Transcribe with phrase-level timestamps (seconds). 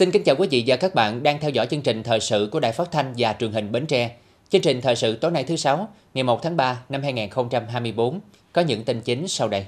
[0.00, 2.48] Xin kính chào quý vị và các bạn đang theo dõi chương trình thời sự
[2.52, 4.10] của Đài Phát thanh và Truyền hình Bến Tre.
[4.48, 8.20] Chương trình thời sự tối nay thứ sáu, ngày 1 tháng 3 năm 2024
[8.52, 9.66] có những tin chính sau đây.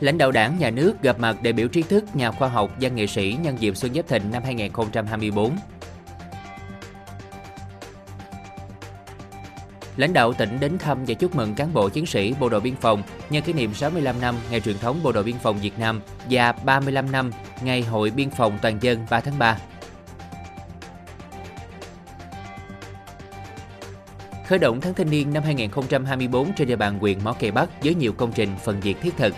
[0.00, 2.94] Lãnh đạo đảng, nhà nước gặp mặt đại biểu trí thức, nhà khoa học, văn
[2.94, 5.50] nghệ sĩ nhân dịp Xuân Giáp Thịnh năm 2024.
[9.96, 12.76] Lãnh đạo tỉnh đến thăm và chúc mừng cán bộ chiến sĩ Bộ đội Biên
[12.76, 16.00] phòng nhân kỷ niệm 65 năm ngày truyền thống Bộ đội Biên phòng Việt Nam
[16.30, 17.30] và 35 năm
[17.62, 19.58] ngày Hội Biên phòng Toàn dân 3 tháng 3.
[24.46, 27.94] Khởi động tháng thanh niên năm 2024 trên địa bàn huyện Mỏ Cày Bắc với
[27.94, 29.34] nhiều công trình phần việc thiết thực,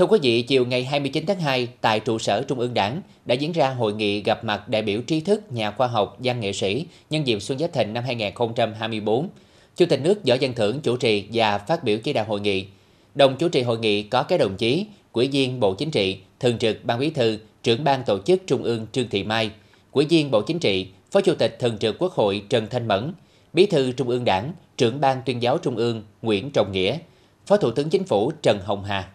[0.00, 3.34] Thưa quý vị, chiều ngày 29 tháng 2, tại trụ sở Trung ương Đảng đã
[3.34, 6.52] diễn ra hội nghị gặp mặt đại biểu trí thức, nhà khoa học, văn nghệ
[6.52, 9.28] sĩ nhân dịp Xuân Giáp Thìn năm 2024.
[9.76, 12.66] Chủ tịch nước Võ Văn Thưởng chủ trì và phát biểu chỉ đạo hội nghị.
[13.14, 16.58] Đồng chủ trì hội nghị có các đồng chí, quỹ viên Bộ Chính trị, Thường
[16.58, 19.50] trực Ban Bí thư, trưởng ban tổ chức Trung ương Trương Thị Mai,
[19.90, 23.12] quỹ viên Bộ Chính trị, Phó Chủ tịch Thường trực Quốc hội Trần Thanh Mẫn,
[23.52, 26.98] Bí thư Trung ương Đảng, trưởng ban tuyên giáo Trung ương Nguyễn Trọng Nghĩa,
[27.46, 29.08] Phó Thủ tướng Chính phủ Trần Hồng Hà.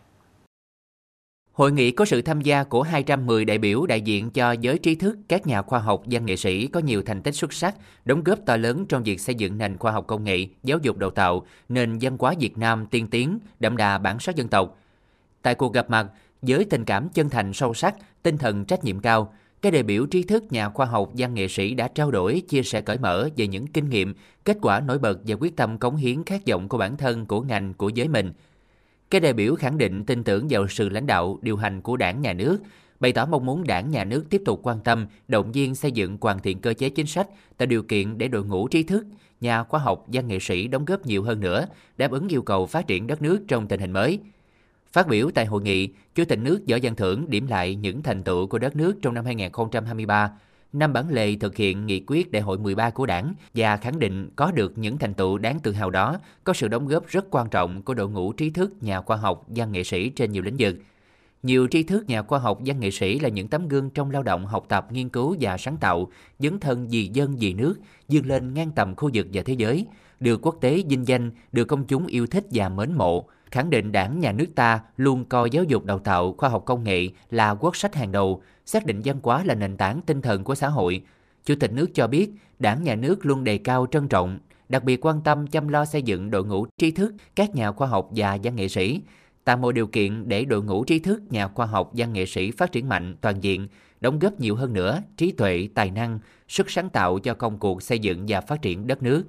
[1.56, 4.95] Hội nghị có sự tham gia của 210 đại biểu đại diện cho giới trí
[4.95, 7.75] thức, các nhà khoa học, văn nghệ sĩ có nhiều thành tích xuất sắc,
[8.06, 10.97] đóng góp to lớn trong việc xây dựng nền khoa học công nghệ, giáo dục
[10.97, 14.78] đào tạo, nền văn hóa Việt Nam tiên tiến, đậm đà bản sắc dân tộc.
[15.42, 16.08] Tại cuộc gặp mặt,
[16.42, 20.06] với tình cảm chân thành sâu sắc, tinh thần trách nhiệm cao, các đại biểu
[20.06, 23.30] trí thức, nhà khoa học, văn nghệ sĩ đã trao đổi, chia sẻ cởi mở
[23.38, 24.14] về những kinh nghiệm,
[24.45, 27.42] kết quả nổi bật và quyết tâm cống hiến khát vọng của bản thân, của
[27.42, 28.34] ngành, của giới mình–
[29.09, 32.22] các đại biểu khẳng định tin tưởng vào sự lãnh đạo, điều hành của đảng
[32.22, 32.59] nhà nước,
[33.00, 36.18] bày tỏ mong muốn đảng nhà nước tiếp tục quan tâm, động viên xây dựng
[36.22, 39.06] hoàn thiện cơ chế chính sách, tạo điều kiện để đội ngũ trí thức,
[39.41, 42.66] nhà khoa học, văn nghệ sĩ đóng góp nhiều hơn nữa, đáp ứng yêu cầu
[42.66, 44.19] phát triển đất nước trong tình hình mới.
[44.91, 48.24] Phát biểu tại hội nghị, Chủ tịch nước Võ Văn Thưởng điểm lại những thành
[48.24, 50.31] tựu của đất nước trong năm 2023,
[50.74, 54.30] năm bản lề thực hiện nghị quyết đại hội 13 của đảng và khẳng định
[54.36, 57.50] có được những thành tựu đáng tự hào đó có sự đóng góp rất quan
[57.50, 60.56] trọng của đội ngũ trí thức, nhà khoa học, văn nghệ sĩ trên nhiều lĩnh
[60.59, 60.75] vực.
[61.44, 64.24] Nhiều tri thức nhà khoa học văn nghệ sĩ là những tấm gương trong lao
[64.24, 66.08] động học tập, nghiên cứu và sáng tạo,
[66.40, 67.75] dấn thân vì dân vì nước,
[68.08, 69.86] vươn lên ngang tầm khu vực và thế giới,
[70.20, 73.92] được quốc tế vinh danh, được công chúng yêu thích và mến mộ, khẳng định
[73.92, 77.52] đảng nhà nước ta luôn coi giáo dục đào tạo, khoa học công nghệ là
[77.52, 80.68] quốc sách hàng đầu, xác định văn hóa là nền tảng tinh thần của xã
[80.68, 81.03] hội.
[81.46, 84.40] Chủ tịch nước cho biết, đảng nhà nước luôn đề cao trân trọng,
[84.70, 87.88] đặc biệt quan tâm chăm lo xây dựng đội ngũ trí thức, các nhà khoa
[87.88, 89.02] học và văn nghệ sĩ,
[89.44, 92.52] tạo mọi điều kiện để đội ngũ trí thức, nhà khoa học, văn nghệ sĩ
[92.52, 93.68] phát triển mạnh, toàn diện,
[94.02, 97.84] đóng góp nhiều hơn nữa trí tuệ, tài năng, sức sáng tạo cho công cuộc
[97.84, 99.24] xây dựng và phát triển đất nước.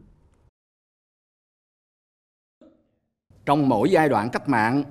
[3.47, 4.85] Trong mỗi giai đoạn cách mạng,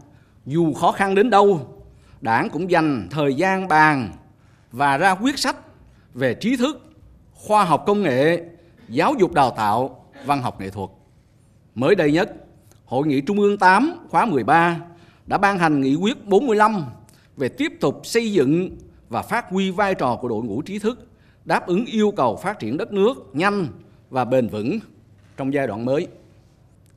[0.45, 1.75] dù khó khăn đến đâu,
[2.21, 4.11] Đảng cũng dành thời gian bàn
[4.75, 5.55] và ra quyết sách
[6.13, 6.81] về trí thức,
[7.33, 8.43] khoa học công nghệ,
[8.89, 10.89] giáo dục đào tạo, văn học nghệ thuật.
[11.75, 12.29] Mới đây nhất,
[12.85, 14.79] Hội nghị Trung ương 8 khóa 13
[15.25, 16.85] đã ban hành nghị quyết 45
[17.37, 18.77] về tiếp tục xây dựng
[19.09, 21.07] và phát huy vai trò của đội ngũ trí thức
[21.45, 23.67] đáp ứng yêu cầu phát triển đất nước nhanh
[24.09, 24.79] và bền vững
[25.37, 26.07] trong giai đoạn mới.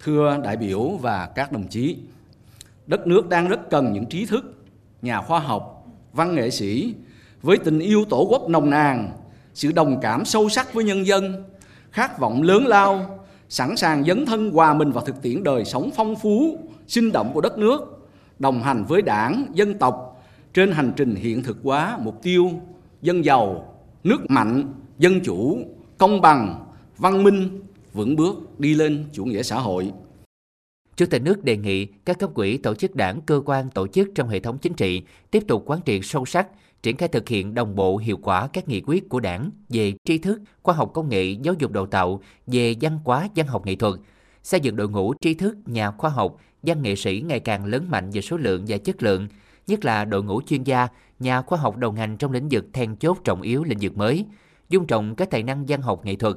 [0.00, 1.98] Thưa đại biểu và các đồng chí,
[2.86, 4.54] đất nước đang rất cần những trí thức,
[5.02, 6.94] nhà khoa học, văn nghệ sĩ
[7.42, 9.10] với tình yêu tổ quốc nồng nàn,
[9.54, 11.44] sự đồng cảm sâu sắc với nhân dân,
[11.90, 15.90] khát vọng lớn lao, sẵn sàng dấn thân hòa mình vào thực tiễn đời sống
[15.96, 20.22] phong phú, sinh động của đất nước, đồng hành với đảng, dân tộc
[20.54, 22.50] trên hành trình hiện thực hóa mục tiêu
[23.02, 23.74] dân giàu,
[24.04, 25.58] nước mạnh, dân chủ,
[25.98, 26.64] công bằng,
[26.98, 27.60] văn minh,
[27.92, 29.92] vững bước đi lên chủ nghĩa xã hội.
[30.96, 34.08] Chủ tịch nước đề nghị các cấp quỹ tổ chức đảng, cơ quan, tổ chức
[34.14, 36.48] trong hệ thống chính trị tiếp tục quán triệt sâu sắc,
[36.82, 40.18] triển khai thực hiện đồng bộ hiệu quả các nghị quyết của đảng về tri
[40.18, 43.74] thức, khoa học công nghệ, giáo dục đào tạo, về văn hóa, văn học nghệ
[43.76, 43.94] thuật,
[44.42, 47.86] xây dựng đội ngũ tri thức, nhà khoa học, văn nghệ sĩ ngày càng lớn
[47.90, 49.28] mạnh về số lượng và chất lượng,
[49.66, 50.88] nhất là đội ngũ chuyên gia,
[51.18, 54.24] nhà khoa học đầu ngành trong lĩnh vực then chốt trọng yếu lĩnh vực mới,
[54.68, 56.36] dung trọng các tài năng văn học nghệ thuật,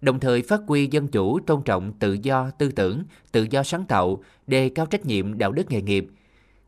[0.00, 3.02] đồng thời phát huy dân chủ, tôn trọng tự do tư tưởng,
[3.32, 6.06] tự do sáng tạo, đề cao trách nhiệm đạo đức nghề nghiệp,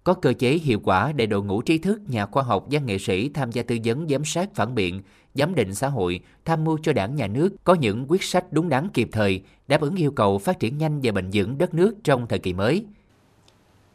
[0.05, 2.99] có cơ chế hiệu quả để đội ngũ trí thức, nhà khoa học, văn nghệ
[2.99, 5.03] sĩ tham gia tư vấn giám sát phản biện,
[5.35, 8.69] giám định xã hội, tham mưu cho đảng nhà nước có những quyết sách đúng
[8.69, 11.95] đắn kịp thời, đáp ứng yêu cầu phát triển nhanh và bền vững đất nước
[12.05, 12.85] trong thời kỳ mới.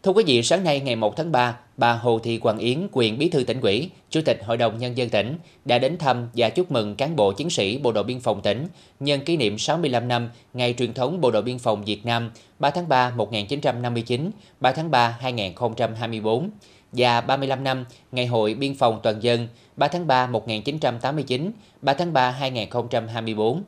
[0.07, 3.17] Thưa quý vị, sáng nay ngày 1 tháng 3, bà Hồ Thị Quang Yến, quyền
[3.17, 6.49] bí thư tỉnh ủy, Chủ tịch Hội đồng Nhân dân tỉnh, đã đến thăm và
[6.49, 8.67] chúc mừng cán bộ chiến sĩ Bộ đội Biên phòng tỉnh
[8.99, 12.69] nhân kỷ niệm 65 năm Ngày truyền thống Bộ đội Biên phòng Việt Nam 3
[12.69, 16.49] tháng 3 1959, 3 tháng 3 2024
[16.91, 21.51] và 35 năm Ngày hội Biên phòng Toàn dân 3 tháng 3 1989,
[21.81, 23.63] 3 tháng 3 2024.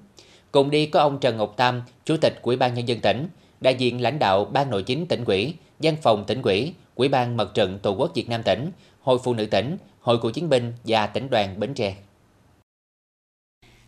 [0.51, 3.27] Cùng đi có ông Trần Ngọc Tam, Chủ tịch Ủy ban Nhân dân tỉnh,
[3.61, 7.37] đại diện lãnh đạo Ban Nội chính tỉnh ủy, Văn phòng tỉnh ủy, Ủy ban
[7.37, 8.71] Mặt trận Tổ quốc Việt Nam tỉnh,
[9.01, 11.95] Hội Phụ nữ tỉnh, Hội Cựu chiến binh và tỉnh đoàn Bến Tre.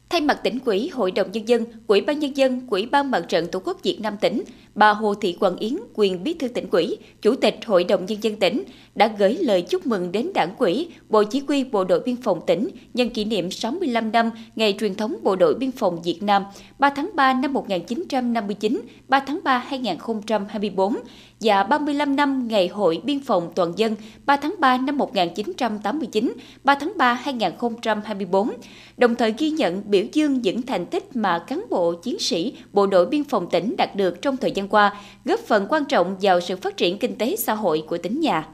[0.10, 3.26] Thay mặt tỉnh ủy, Hội đồng nhân dân, Ủy ban nhân dân, Ủy ban Mặt
[3.30, 4.44] trận Tổ quốc Việt Nam tỉnh,
[4.76, 8.24] bà Hồ Thị Quận Yến, quyền bí thư tỉnh ủy, Chủ tịch Hội đồng nhân
[8.24, 8.64] dân tỉnh
[8.96, 12.42] đã gửi lời chúc mừng đến Đảng ủy, Bộ Chỉ huy Bộ đội Biên phòng
[12.48, 16.44] tỉnh nhân kỷ niệm 65 năm Ngày truyền thống Bộ đội Biên phòng Việt Nam
[16.80, 20.96] 3 tháng 3 năm 1959, 3 tháng 3 2024
[21.42, 23.96] và 35 năm Ngày Hội Biên phòng Toàn dân
[24.26, 26.34] 3 tháng 3 năm 1989,
[26.64, 28.50] 3 tháng 3 2024,
[28.98, 32.88] đồng thời ghi nhận biểu dương những thành tích mà cán bộ chiến sĩ Bộ
[32.88, 34.94] đội Biên phòng tỉnh đạt được trong thời gian qua,
[35.26, 38.48] góp phần quan trọng vào sự phát triển kinh tế xã hội của tỉnh nhà.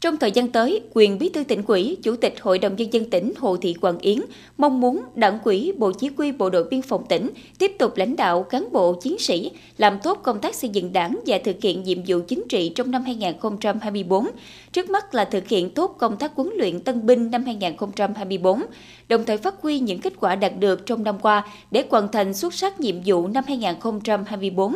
[0.00, 3.10] Trong thời gian tới, quyền bí thư tỉnh ủy, Chủ tịch Hội đồng Nhân dân
[3.10, 4.18] tỉnh Hồ Thị Quang Yến
[4.58, 8.16] mong muốn Đảng ủy Bộ Chỉ huy Bộ đội Biên phòng tỉnh tiếp tục lãnh
[8.16, 11.82] đạo cán bộ chiến sĩ làm tốt công tác xây dựng đảng và thực hiện
[11.82, 14.26] nhiệm vụ chính trị trong năm 2024.
[14.72, 18.62] Trước mắt là thực hiện tốt công tác huấn luyện tân binh năm 2024,
[19.08, 22.34] đồng thời phát huy những kết quả đạt được trong năm qua để hoàn thành
[22.34, 24.74] xuất sắc nhiệm vụ năm 2024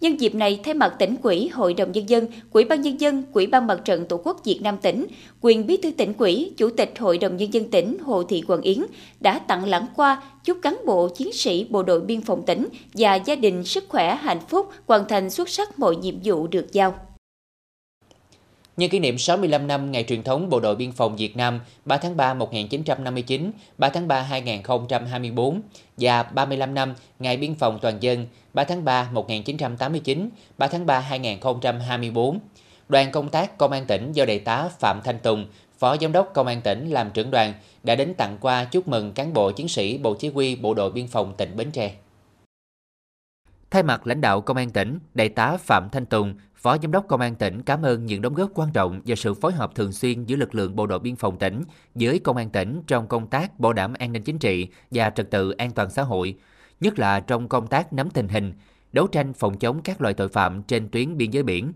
[0.00, 3.22] Nhân dịp này, thay mặt tỉnh ủy, Hội đồng Nhân dân, Quỹ ban Nhân dân,
[3.32, 5.06] Quỹ ban Mặt trận Tổ quốc Việt Nam tỉnh,
[5.40, 8.60] quyền bí thư tỉnh ủy, Chủ tịch Hội đồng Nhân dân tỉnh Hồ Thị Quận
[8.60, 8.78] Yến
[9.20, 13.14] đã tặng lãng qua chúc cán bộ chiến sĩ Bộ đội Biên phòng tỉnh và
[13.14, 16.94] gia đình sức khỏe, hạnh phúc, hoàn thành xuất sắc mọi nhiệm vụ được giao.
[18.76, 21.96] Nhân kỷ niệm 65 năm ngày truyền thống Bộ đội Biên phòng Việt Nam 3
[21.96, 25.60] tháng 3 1959, 3 tháng 3 2024
[25.96, 30.28] và 35 năm Ngày Biên phòng Toàn dân 3 tháng 3 1989,
[30.58, 32.38] 3 tháng 3 2024.
[32.88, 35.46] Đoàn công tác Công an tỉnh do Đại tá Phạm Thanh Tùng,
[35.78, 39.12] Phó Giám đốc Công an tỉnh làm trưởng đoàn đã đến tặng quà chúc mừng
[39.12, 41.94] cán bộ chiến sĩ Bộ Chỉ huy Bộ đội Biên phòng tỉnh Bến Tre.
[43.70, 47.08] Thay mặt lãnh đạo Công an tỉnh, Đại tá Phạm Thanh Tùng, Phó Giám đốc
[47.08, 49.92] Công an tỉnh cảm ơn những đóng góp quan trọng và sự phối hợp thường
[49.92, 51.62] xuyên giữa lực lượng bộ đội biên phòng tỉnh
[51.94, 55.30] với Công an tỉnh trong công tác bảo đảm an ninh chính trị và trật
[55.30, 56.34] tự an toàn xã hội,
[56.80, 58.52] nhất là trong công tác nắm tình hình,
[58.92, 61.72] đấu tranh phòng chống các loại tội phạm trên tuyến biên giới biển.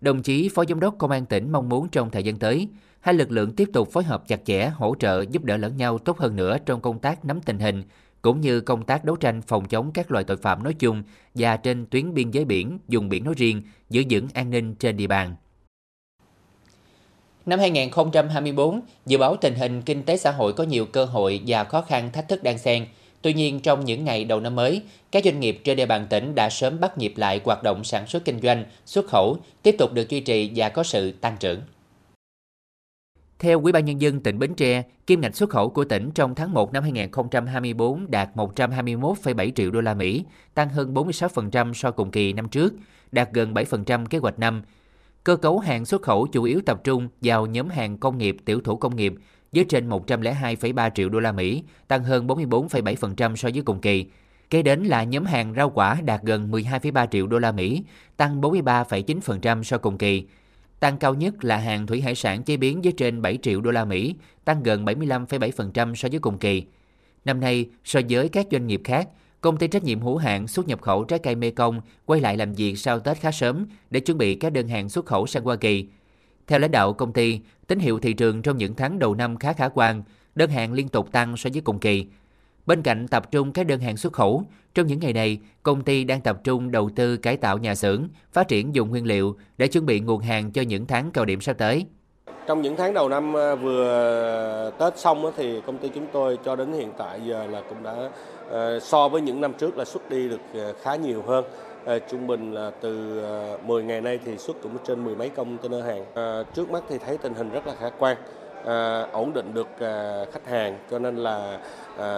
[0.00, 2.68] Đồng chí Phó Giám đốc Công an tỉnh mong muốn trong thời gian tới,
[3.00, 5.98] hai lực lượng tiếp tục phối hợp chặt chẽ, hỗ trợ giúp đỡ lẫn nhau
[5.98, 7.82] tốt hơn nữa trong công tác nắm tình hình,
[8.24, 11.02] cũng như công tác đấu tranh phòng chống các loại tội phạm nói chung
[11.34, 14.96] và trên tuyến biên giới biển, dùng biển nói riêng, giữ vững an ninh trên
[14.96, 15.34] địa bàn.
[17.46, 21.64] Năm 2024, dự báo tình hình kinh tế xã hội có nhiều cơ hội và
[21.64, 22.86] khó khăn thách thức đang xen.
[23.22, 24.82] Tuy nhiên, trong những ngày đầu năm mới,
[25.12, 28.06] các doanh nghiệp trên địa bàn tỉnh đã sớm bắt nhịp lại hoạt động sản
[28.06, 31.60] xuất kinh doanh, xuất khẩu, tiếp tục được duy trì và có sự tăng trưởng.
[33.44, 36.34] Theo Ủy ban nhân dân tỉnh Bến Tre, kim ngạch xuất khẩu của tỉnh trong
[36.34, 40.24] tháng 1 năm 2024 đạt 121,7 triệu đô la Mỹ,
[40.54, 42.74] tăng hơn 46% so cùng kỳ năm trước,
[43.12, 44.62] đạt gần 7% kế hoạch năm.
[45.24, 48.60] Cơ cấu hàng xuất khẩu chủ yếu tập trung vào nhóm hàng công nghiệp, tiểu
[48.60, 49.14] thủ công nghiệp
[49.52, 54.06] với trên 102,3 triệu đô la Mỹ, tăng hơn 44,7% so với cùng kỳ.
[54.50, 57.84] Kế đến là nhóm hàng rau quả đạt gần 12,3 triệu đô la Mỹ,
[58.16, 60.26] tăng 43,9% so cùng kỳ.
[60.80, 63.70] Tăng cao nhất là hàng thủy hải sản chế biến với trên 7 triệu đô
[63.70, 64.14] la Mỹ,
[64.44, 66.64] tăng gần 75,7% so với cùng kỳ.
[67.24, 69.08] Năm nay, so với các doanh nghiệp khác,
[69.40, 72.52] công ty trách nhiệm hữu hạn xuất nhập khẩu trái cây Mekong quay lại làm
[72.52, 75.56] việc sau Tết khá sớm để chuẩn bị các đơn hàng xuất khẩu sang Hoa
[75.56, 75.86] Kỳ.
[76.46, 79.52] Theo lãnh đạo công ty, tín hiệu thị trường trong những tháng đầu năm khá
[79.52, 80.02] khả quan,
[80.34, 82.06] đơn hàng liên tục tăng so với cùng kỳ.
[82.66, 84.42] Bên cạnh tập trung các đơn hàng xuất khẩu,
[84.74, 88.08] trong những ngày này, công ty đang tập trung đầu tư cải tạo nhà xưởng,
[88.32, 91.40] phát triển dùng nguyên liệu để chuẩn bị nguồn hàng cho những tháng cao điểm
[91.40, 91.86] sắp tới.
[92.46, 96.56] Trong những tháng đầu năm ờ, vừa Tết xong thì công ty chúng tôi cho
[96.56, 98.10] đến hiện tại giờ là cũng đã
[98.48, 101.44] ờ, so với những năm trước là xuất đi được ờ, khá nhiều hơn.
[102.10, 103.22] Trung bình là từ
[103.66, 106.04] 10 ngày nay thì xuất cũng trên mười mấy container hàng.
[106.54, 108.16] Trước mắt thì thấy tình hình rất là khả quan
[108.64, 111.60] à, ổn định được à, khách hàng cho nên là
[111.98, 112.08] à,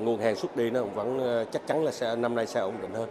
[0.00, 2.74] nguồn hàng xuất đi nó vẫn à, chắc chắn là sẽ năm nay sẽ ổn
[2.82, 3.08] định hơn.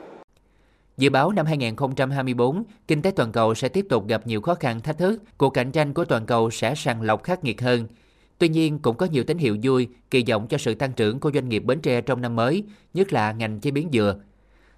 [0.98, 4.81] Dự báo năm 2024, kinh tế toàn cầu sẽ tiếp tục gặp nhiều khó khăn
[4.81, 7.88] thách thức, cuộc cạnh tranh của toàn cầu sẽ sàng lọc khắc nghiệt hơn.
[8.38, 11.31] Tuy nhiên, cũng có nhiều tín hiệu vui, kỳ vọng cho sự tăng trưởng của
[11.34, 14.15] doanh nghiệp Bến Tre trong năm mới, nhất là ngành chế biến dừa.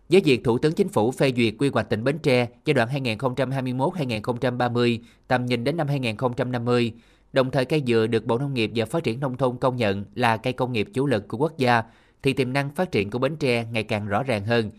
[0.10, 2.90] Với việc Thủ tướng Chính phủ phê duyệt quy hoạch tỉnh Bến Tre giai đoạn
[2.90, 6.94] 2021-2030, tầm nhìn đến năm 2050,
[7.34, 10.06] đồng thời cây dừa được Bộ Nông nghiệp và Phát triển Nông thôn công nhận
[10.16, 11.84] là cây công nghiệp chủ lực của quốc gia,
[12.24, 14.72] thì tiềm năng phát triển của Bến Tre ngày càng rõ ràng hơn.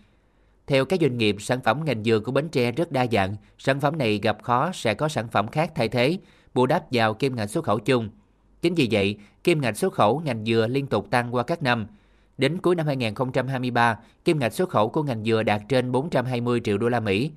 [0.66, 3.80] Theo các doanh nghiệp, sản phẩm ngành dừa của Bến Tre rất đa dạng, sản
[3.80, 6.18] phẩm này gặp khó sẽ có sản phẩm khác thay thế,
[6.54, 8.10] bù đắp vào kim ngạch xuất khẩu chung.
[8.62, 11.86] Chính vì vậy, kim ngạch xuất khẩu ngành dừa liên tục tăng qua các năm.
[12.38, 16.78] Đến cuối năm 2023, kim ngạch xuất khẩu của ngành dừa đạt trên 420 triệu
[16.78, 17.30] đô la Mỹ.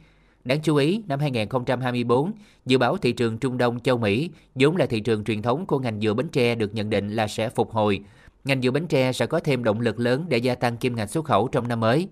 [0.45, 2.31] Đáng chú ý, năm 2024,
[2.65, 5.79] dự báo thị trường Trung Đông châu Mỹ, vốn là thị trường truyền thống của
[5.79, 7.99] ngành dừa Bến Tre được nhận định là sẽ phục hồi.
[8.43, 11.09] Ngành dừa Bến Tre sẽ có thêm động lực lớn để gia tăng kim ngạch
[11.09, 12.07] xuất khẩu trong năm mới.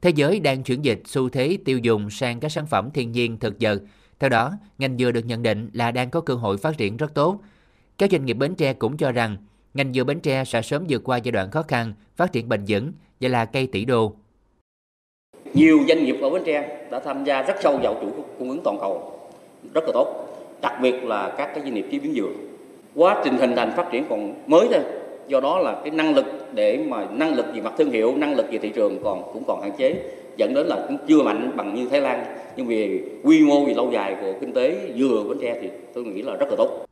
[0.00, 3.38] Thế giới đang chuyển dịch xu thế tiêu dùng sang các sản phẩm thiên nhiên
[3.38, 3.82] thực vật.
[4.18, 7.14] Theo đó, ngành dừa được nhận định là đang có cơ hội phát triển rất
[7.14, 7.40] tốt.
[7.98, 9.36] Các doanh nghiệp Bến Tre cũng cho rằng
[9.74, 12.64] ngành dừa Bến Tre sẽ sớm vượt qua giai đoạn khó khăn, phát triển bền
[12.68, 14.16] vững và là cây tỷ đô.
[15.54, 18.60] Nhiều doanh nghiệp ở Bến Tre đã tham gia rất sâu vào chuỗi cung ứng
[18.64, 19.12] toàn cầu,
[19.74, 20.24] rất là tốt.
[20.60, 22.28] Đặc biệt là các cái doanh nghiệp chế biến dừa.
[22.94, 24.80] Quá trình hình thành phát triển còn mới thôi.
[25.28, 28.36] Do đó là cái năng lực để mà năng lực về mặt thương hiệu, năng
[28.36, 29.94] lực về thị trường còn cũng còn hạn chế
[30.36, 32.24] dẫn đến là cũng chưa mạnh bằng như Thái Lan
[32.56, 36.04] nhưng vì quy mô về lâu dài của kinh tế dừa Bến Tre thì tôi
[36.04, 36.86] nghĩ là rất là tốt.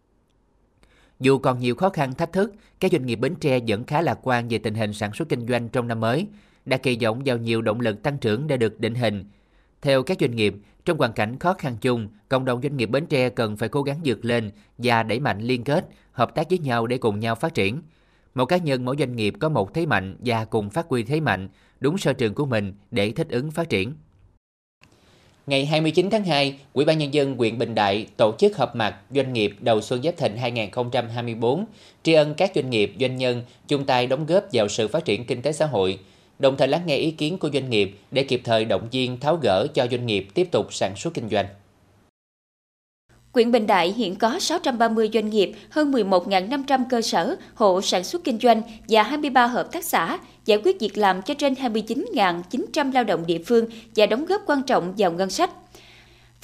[1.20, 4.18] Dù còn nhiều khó khăn thách thức, các doanh nghiệp Bến Tre vẫn khá lạc
[4.22, 6.26] quan về tình hình sản xuất kinh doanh trong năm mới,
[6.66, 9.24] đã kỳ vọng vào nhiều động lực tăng trưởng đã được định hình.
[9.82, 10.54] Theo các doanh nghiệp,
[10.84, 13.82] trong hoàn cảnh khó khăn chung, cộng đồng doanh nghiệp Bến Tre cần phải cố
[13.82, 17.34] gắng vượt lên và đẩy mạnh liên kết, hợp tác với nhau để cùng nhau
[17.34, 17.82] phát triển.
[18.34, 21.20] Mỗi cá nhân, mỗi doanh nghiệp có một thế mạnh và cùng phát huy thế
[21.20, 21.48] mạnh,
[21.80, 23.92] đúng sở trường của mình để thích ứng phát triển.
[25.46, 28.96] Ngày 29 tháng 2, Ủy ban Nhân dân huyện Bình Đại tổ chức họp mặt
[29.10, 31.64] doanh nghiệp đầu xuân Giáp Thịnh 2024,
[32.02, 35.24] tri ân các doanh nghiệp, doanh nhân chung tay đóng góp vào sự phát triển
[35.24, 35.98] kinh tế xã hội,
[36.38, 39.36] đồng thời lắng nghe ý kiến của doanh nghiệp để kịp thời động viên tháo
[39.42, 41.46] gỡ cho doanh nghiệp tiếp tục sản xuất kinh doanh.
[43.32, 48.24] Quyện Bình Đại hiện có 630 doanh nghiệp, hơn 11.500 cơ sở, hộ sản xuất
[48.24, 53.04] kinh doanh và 23 hợp tác xã, giải quyết việc làm cho trên 29.900 lao
[53.04, 53.64] động địa phương
[53.96, 55.50] và đóng góp quan trọng vào ngân sách.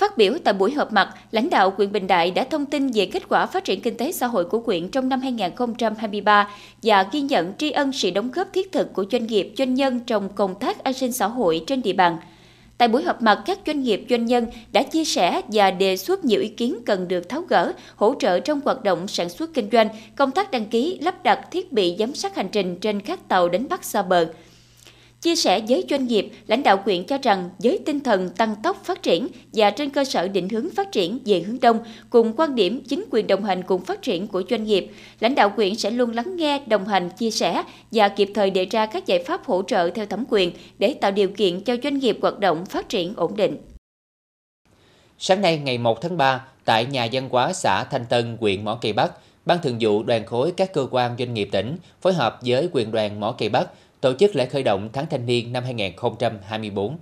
[0.02, 3.06] Phát biểu tại buổi họp mặt, lãnh đạo huyện Bình Đại đã thông tin về
[3.06, 6.48] kết quả phát triển kinh tế xã hội của huyện trong năm 2023
[6.82, 10.00] và ghi nhận tri ân sự đóng góp thiết thực của doanh nghiệp, doanh nhân
[10.00, 12.16] trong công tác an sinh xã hội trên địa bàn–
[12.82, 16.24] Tại buổi họp mặt, các doanh nghiệp doanh nhân đã chia sẻ và đề xuất
[16.24, 19.68] nhiều ý kiến cần được tháo gỡ, hỗ trợ trong hoạt động sản xuất kinh
[19.72, 23.28] doanh, công tác đăng ký, lắp đặt thiết bị giám sát hành trình trên các
[23.28, 24.26] tàu đánh bắt xa bờ.
[25.22, 28.84] Chia sẻ với doanh nghiệp, lãnh đạo quyện cho rằng với tinh thần tăng tốc
[28.84, 31.78] phát triển và trên cơ sở định hướng phát triển về hướng đông
[32.10, 35.50] cùng quan điểm chính quyền đồng hành cùng phát triển của doanh nghiệp, lãnh đạo
[35.50, 37.62] quyện sẽ luôn lắng nghe, đồng hành, chia sẻ
[37.92, 41.10] và kịp thời đề ra các giải pháp hỗ trợ theo thẩm quyền để tạo
[41.10, 43.56] điều kiện cho doanh nghiệp hoạt động phát triển ổn định.
[45.18, 48.78] Sáng nay ngày 1 tháng 3, tại nhà văn hóa xã Thanh Tân, huyện Mỏ
[48.80, 49.12] Cây Bắc,
[49.46, 52.90] Ban Thường vụ Đoàn khối các cơ quan doanh nghiệp tỉnh phối hợp với quyền
[52.90, 53.68] đoàn Mỏ Cây Bắc
[54.02, 56.98] tổ chức lễ khởi động tháng thanh niên năm 2024.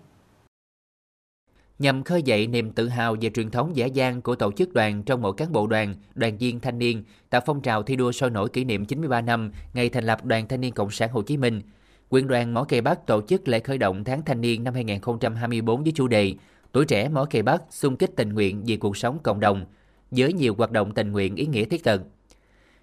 [1.78, 5.02] Nhằm khơi dậy niềm tự hào về truyền thống dễ dàng của tổ chức đoàn
[5.02, 8.30] trong mỗi cán bộ đoàn, đoàn viên thanh niên, tạo phong trào thi đua sôi
[8.30, 11.36] nổi kỷ niệm 93 năm ngày thành lập Đoàn Thanh niên Cộng sản Hồ Chí
[11.36, 11.62] Minh,
[12.08, 15.82] Quyện đoàn Mỏ Cây Bắc tổ chức lễ khởi động tháng thanh niên năm 2024
[15.82, 16.34] với chủ đề
[16.72, 19.64] Tuổi trẻ Mỏ Cây Bắc xung kích tình nguyện vì cuộc sống cộng đồng,
[20.10, 22.02] với nhiều hoạt động tình nguyện ý nghĩa thiết thực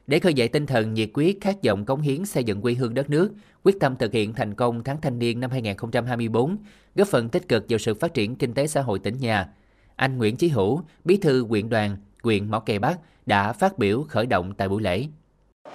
[0.08, 2.94] để khơi dậy tinh thần nhiệt quyết khát vọng cống hiến xây dựng quê hương
[2.94, 3.30] đất nước,
[3.64, 6.58] quyết tâm thực hiện thành công tháng thanh niên năm 2024,
[6.96, 9.50] góp phần tích cực vào sự phát triển kinh tế xã hội tỉnh nhà.
[9.96, 14.06] Anh Nguyễn Chí Hữu, bí thư huyện đoàn, huyện Mỏ Cày Bắc đã phát biểu
[14.10, 15.06] khởi động tại buổi lễ.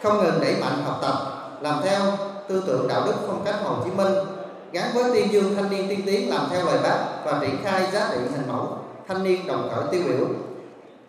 [0.03, 1.15] Không ngừng đẩy mạnh học tập,
[1.63, 2.01] làm theo
[2.49, 4.13] tư tưởng đạo đức phong cách Hồ Chí Minh,
[4.73, 7.87] gắn với tuyên dương thanh niên tiên tiến làm theo lời bác và triển khai
[7.93, 10.29] giá trị hình mẫu thanh niên đồng khởi tiêu biểu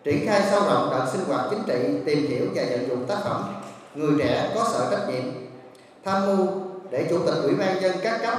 [0.03, 3.17] triển khai sâu rộng đợt sinh hoạt chính trị, tìm hiểu và vận dụng tác
[3.23, 3.43] phẩm
[3.95, 5.23] người trẻ có sở trách nhiệm.
[6.05, 6.47] Tham mưu
[6.89, 8.33] để chủ tịch ủy ban dân các cấp,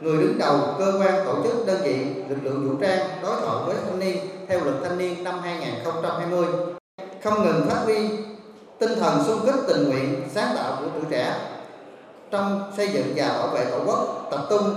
[0.00, 1.96] người đứng đầu, cơ quan, tổ chức, đơn vị,
[2.28, 4.16] lực lượng vũ trang đối thoại với thanh niên
[4.48, 6.46] theo luật thanh niên năm 2020
[7.24, 8.08] không ngừng phát huy
[8.78, 11.34] tinh thần xung kích tình nguyện, sáng tạo của tuổi trẻ
[12.30, 14.74] trong xây dựng và bảo vệ tổ quốc, tập trung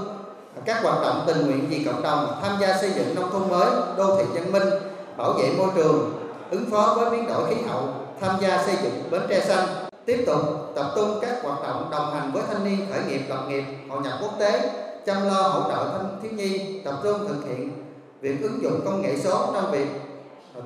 [0.65, 3.71] các hoạt động tình nguyện vì cộng đồng, tham gia xây dựng nông thôn mới,
[3.97, 4.69] đô thị văn minh,
[5.17, 6.18] bảo vệ môi trường
[6.51, 7.83] ứng phó với biến đổi khí hậu,
[8.21, 9.67] tham gia xây dựng bến tre xanh,
[10.05, 10.41] tiếp tục
[10.75, 14.01] tập trung các hoạt động đồng hành với thanh niên khởi nghiệp lập nghiệp, hội
[14.01, 14.71] nhập quốc tế,
[15.05, 17.83] chăm lo hỗ trợ thanh thiếu nhi, tập trung thực hiện
[18.21, 19.87] việc ứng dụng công nghệ số trong việc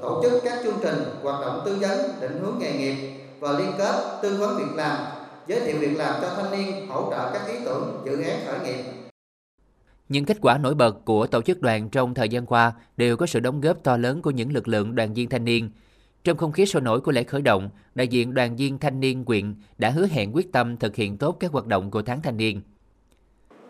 [0.02, 2.96] tổ chức các chương trình hoạt động tư vấn định hướng nghề nghiệp
[3.40, 4.98] và liên kết tư vấn việc làm
[5.48, 8.60] giới thiệu việc làm cho thanh niên hỗ trợ các ý tưởng dự án khởi
[8.60, 9.03] nghiệp.
[10.10, 13.26] Những kết quả nổi bật của tổ chức đoàn trong thời gian qua đều có
[13.26, 15.70] sự đóng góp to lớn của những lực lượng đoàn viên thanh niên.
[16.24, 19.26] Trong không khí sôi nổi của lễ khởi động, đại diện đoàn viên thanh niên
[19.26, 22.38] quyện đã hứa hẹn quyết tâm thực hiện tốt các hoạt động của tháng thanh
[22.38, 22.62] niên.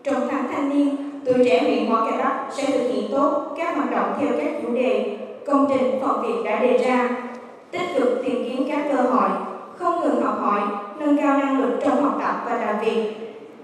[0.04, 3.76] Trong tháng thanh niên, tuổi trẻ huyện Mỏ Cà Bắc sẽ thực hiện tốt các
[3.76, 7.30] hoạt động theo các chủ đề, công trình phòng việc đã đề ra,
[7.72, 9.30] tích cực tìm kiếm các cơ hội,
[9.78, 10.62] không ngừng học hỏi,
[11.00, 13.14] nâng cao năng lực trong học tập và làm việc,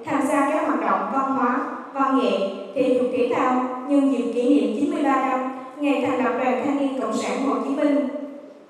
[0.06, 2.32] tham gia các hoạt động văn hóa, văn nghệ,
[2.76, 5.40] thể dục thể thao nhân dịp kỷ niệm 93 năm
[5.80, 8.08] ngày thành lập Đoàn Thanh niên Cộng sản Hồ Chí Minh,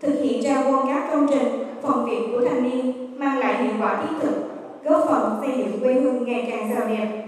[0.01, 3.73] thực hiện ra quân các công trình, phần việc của thanh niên mang lại hiệu
[3.79, 4.35] quả thiết thực,
[4.83, 7.25] góp phần xây dựng quê hương ngày càng giàu đẹp.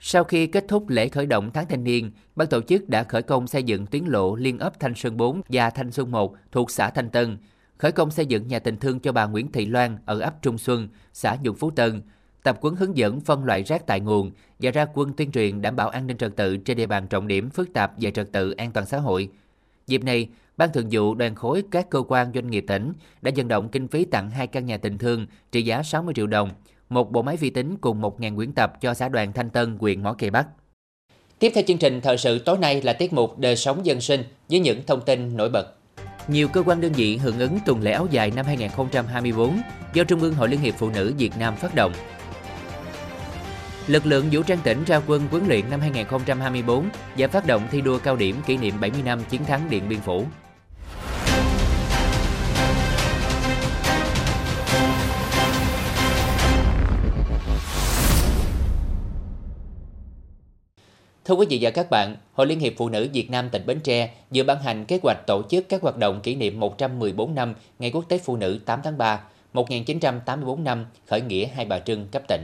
[0.00, 3.22] Sau khi kết thúc lễ khởi động tháng thanh niên, ban tổ chức đã khởi
[3.22, 6.70] công xây dựng tuyến lộ liên ấp Thanh Sơn 4 và Thanh Xuân 1 thuộc
[6.70, 7.38] xã Thanh Tân,
[7.78, 10.58] khởi công xây dựng nhà tình thương cho bà Nguyễn Thị Loan ở ấp Trung
[10.58, 12.02] Xuân, xã Nhuận Phú Tân,
[12.48, 15.76] tập quấn hướng dẫn phân loại rác tại nguồn và ra quân tuyên truyền đảm
[15.76, 18.50] bảo an ninh trật tự trên địa bàn trọng điểm phức tạp về trật tự
[18.50, 19.28] an toàn xã hội.
[19.86, 23.48] Dịp này, Ban Thường vụ Đoàn khối các cơ quan doanh nghiệp tỉnh đã vận
[23.48, 26.50] động kinh phí tặng hai căn nhà tình thương trị giá 60 triệu đồng,
[26.88, 30.02] một bộ máy vi tính cùng 1.000 quyển tập cho xã đoàn Thanh Tân, huyện
[30.02, 30.46] Mỏ Cày Bắc.
[31.38, 34.22] Tiếp theo chương trình thời sự tối nay là tiết mục đời sống dân sinh
[34.48, 35.74] với những thông tin nổi bật.
[36.28, 39.58] Nhiều cơ quan đơn vị hưởng ứng tuần lễ áo dài năm 2024
[39.94, 41.92] do Trung ương Hội Liên hiệp Phụ nữ Việt Nam phát động.
[43.88, 47.80] Lực lượng vũ trang tỉnh ra quân huấn luyện năm 2024 và phát động thi
[47.80, 50.24] đua cao điểm kỷ niệm 70 năm chiến thắng Điện Biên Phủ.
[61.24, 63.80] Thưa quý vị và các bạn, Hội Liên hiệp Phụ nữ Việt Nam tỉnh Bến
[63.80, 67.54] Tre vừa ban hành kế hoạch tổ chức các hoạt động kỷ niệm 114 năm
[67.78, 69.20] Ngày Quốc tế Phụ nữ 8 tháng 3,
[69.52, 72.42] 1984 năm khởi nghĩa Hai Bà Trưng cấp tỉnh.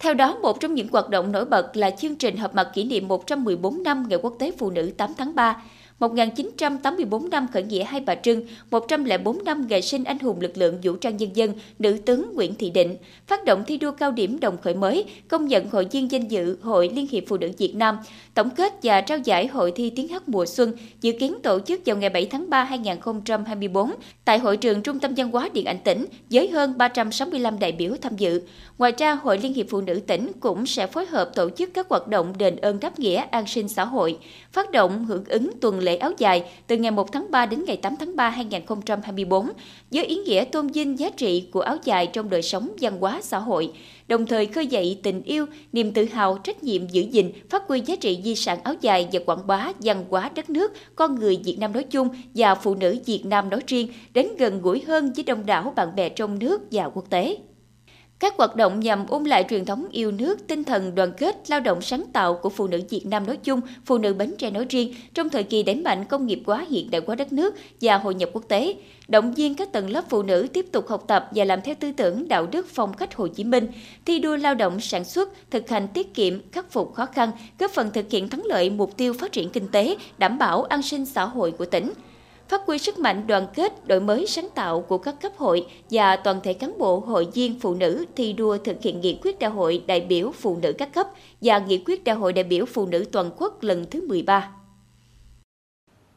[0.00, 2.84] Theo đó, một trong những hoạt động nổi bật là chương trình họp mặt kỷ
[2.84, 5.62] niệm 114 năm Ngày Quốc tế Phụ nữ 8 tháng 3,
[6.00, 10.78] 1984 năm khởi nghĩa Hai Bà Trưng, 104 năm ngày sinh anh hùng lực lượng
[10.82, 12.96] vũ trang nhân dân, nữ tướng Nguyễn Thị Định,
[13.26, 16.56] phát động thi đua cao điểm đồng khởi mới, công nhận hội viên danh dự
[16.62, 17.98] Hội Liên hiệp Phụ nữ Việt Nam,
[18.34, 21.80] tổng kết và trao giải hội thi tiếng hát mùa xuân dự kiến tổ chức
[21.86, 23.90] vào ngày 7 tháng 3 2024
[24.24, 27.92] tại hội trường Trung tâm văn hóa Điện ảnh tỉnh với hơn 365 đại biểu
[28.00, 28.42] tham dự.
[28.78, 31.88] Ngoài ra, Hội Liên hiệp Phụ nữ tỉnh cũng sẽ phối hợp tổ chức các
[31.88, 34.18] hoạt động đền ơn đáp nghĩa an sinh xã hội,
[34.52, 37.76] phát động hưởng ứng tuần lễ áo dài từ ngày 1 tháng 3 đến ngày
[37.76, 39.48] 8 tháng 3 2024
[39.90, 43.20] với ý nghĩa tôn vinh giá trị của áo dài trong đời sống văn hóa
[43.22, 43.72] xã hội,
[44.08, 47.80] đồng thời khơi dậy tình yêu, niềm tự hào, trách nhiệm giữ gìn, phát huy
[47.80, 51.40] giá trị di sản áo dài và quảng bá văn hóa đất nước, con người
[51.44, 55.12] Việt Nam nói chung và phụ nữ Việt Nam nói riêng đến gần gũi hơn
[55.16, 57.36] với đông đảo bạn bè trong nước và quốc tế.
[58.20, 61.60] Các hoạt động nhằm ôn lại truyền thống yêu nước, tinh thần đoàn kết, lao
[61.60, 64.66] động sáng tạo của phụ nữ Việt Nam nói chung, phụ nữ Bến Tre nói
[64.68, 67.98] riêng trong thời kỳ đẩy mạnh công nghiệp hóa hiện đại hóa đất nước và
[67.98, 68.74] hội nhập quốc tế,
[69.08, 71.92] động viên các tầng lớp phụ nữ tiếp tục học tập và làm theo tư
[71.92, 73.68] tưởng đạo đức phong cách Hồ Chí Minh,
[74.06, 77.70] thi đua lao động sản xuất, thực hành tiết kiệm, khắc phục khó khăn, góp
[77.70, 81.06] phần thực hiện thắng lợi mục tiêu phát triển kinh tế, đảm bảo an sinh
[81.06, 81.92] xã hội của tỉnh
[82.50, 86.16] phát huy sức mạnh đoàn kết, đổi mới sáng tạo của các cấp hội và
[86.16, 89.50] toàn thể cán bộ hội viên phụ nữ thi đua thực hiện nghị quyết đại
[89.50, 91.06] hội đại biểu phụ nữ các cấp
[91.40, 94.52] và nghị quyết đại hội đại biểu phụ nữ toàn quốc lần thứ 13.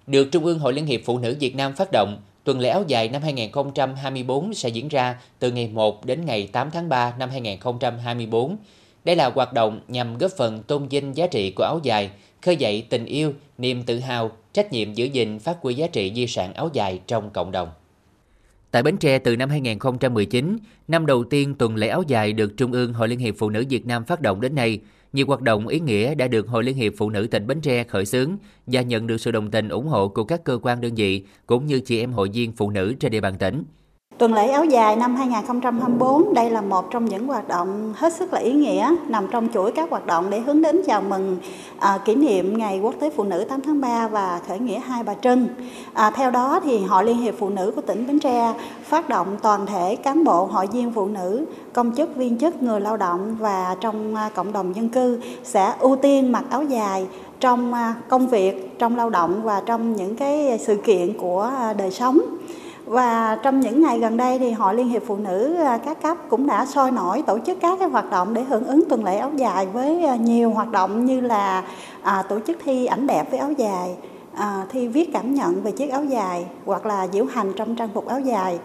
[0.07, 2.83] Được Trung ương Hội Liên hiệp Phụ nữ Việt Nam phát động, tuần lễ áo
[2.87, 7.29] dài năm 2024 sẽ diễn ra từ ngày 1 đến ngày 8 tháng 3 năm
[7.29, 8.57] 2024.
[9.05, 12.09] Đây là hoạt động nhằm góp phần tôn vinh giá trị của áo dài,
[12.43, 16.11] khơi dậy tình yêu, niềm tự hào, trách nhiệm giữ gìn phát huy giá trị
[16.15, 17.69] di sản áo dài trong cộng đồng.
[18.71, 22.71] Tại Bến Tre từ năm 2019, năm đầu tiên tuần lễ áo dài được Trung
[22.71, 24.79] ương Hội Liên hiệp Phụ nữ Việt Nam phát động đến nay,
[25.13, 27.83] nhiều hoạt động ý nghĩa đã được Hội Liên hiệp Phụ nữ tỉnh Bến Tre
[27.83, 30.95] khởi xướng và nhận được sự đồng tình ủng hộ của các cơ quan đơn
[30.95, 33.63] vị cũng như chị em hội viên phụ nữ trên địa bàn tỉnh.
[34.17, 38.33] Tuần lễ áo dài năm 2024 đây là một trong những hoạt động hết sức
[38.33, 41.37] là ý nghĩa nằm trong chuỗi các hoạt động để hướng đến chào mừng
[41.79, 45.03] à, kỷ niệm Ngày Quốc tế Phụ nữ 8 tháng 3 và khởi nghĩa Hai
[45.03, 45.47] Bà Trưng.
[45.93, 49.27] À, theo đó thì Hội Liên hiệp Phụ nữ của tỉnh Bến Tre phát động
[49.41, 53.35] toàn thể cán bộ hội viên phụ nữ, công chức, viên chức, người lao động
[53.39, 57.07] và trong à, cộng đồng dân cư sẽ ưu tiên mặc áo dài
[57.39, 61.73] trong à, công việc, trong lao động và trong những cái sự kiện của à,
[61.73, 62.19] đời sống.
[62.93, 66.17] Và trong những ngày gần đây thì Hội Liên hiệp Phụ nữ à, các cấp
[66.29, 69.17] cũng đã sôi nổi tổ chức các cái hoạt động để hưởng ứng tuần lễ
[69.17, 71.63] áo dài với à, nhiều hoạt động như là
[72.01, 73.95] à, tổ chức thi ảnh đẹp với áo dài,
[74.33, 77.89] à, thi viết cảm nhận về chiếc áo dài hoặc là diễu hành trong trang
[77.93, 78.59] phục áo dài.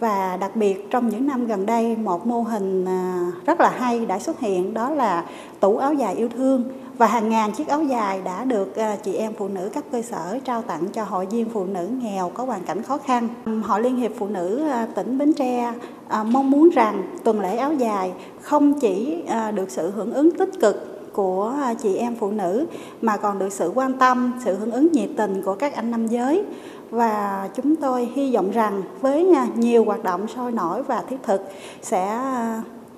[0.00, 4.06] Và đặc biệt trong những năm gần đây một mô hình à, rất là hay
[4.06, 5.24] đã xuất hiện đó là
[5.60, 6.64] tủ áo dài yêu thương
[6.98, 10.02] và hàng ngàn chiếc áo dài đã được ờ, chị em phụ nữ các cơ
[10.02, 13.28] sở trao tặng cho hội viên phụ nữ nghèo có hoàn cảnh khó khăn.
[13.64, 15.72] Hội Liên hiệp Phụ nữ ờ, tỉnh Bến Tre
[16.08, 19.22] ờ, mong muốn rằng tuần lễ áo dài không chỉ
[19.54, 22.66] được sự hưởng ứng tích cực của chị em phụ nữ
[23.02, 26.06] mà còn được sự quan tâm, sự hưởng ứng nhiệt tình của các anh nam
[26.06, 26.44] giới
[26.90, 31.42] và chúng tôi hy vọng rằng với nhiều hoạt động sôi nổi và thiết thực
[31.82, 32.20] sẽ